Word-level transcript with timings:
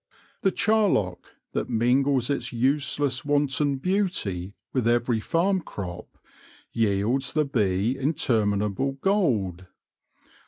The 0.41 0.49
charlock, 0.51 1.27
that 1.51 1.69
mingles 1.69 2.31
its 2.31 2.51
useless, 2.51 3.23
wanton 3.23 3.75
beauty 3.77 4.55
with 4.73 4.87
every 4.87 5.19
farm 5.19 5.61
crop, 5.61 6.17
yields 6.71 7.33
the 7.33 7.45
bee 7.45 7.95
interminable 7.99 8.93
gold. 8.93 9.67